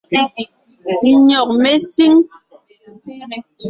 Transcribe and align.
Nÿɔ́g 1.25 1.49
mé 1.61 1.71
síŋ. 1.91 2.13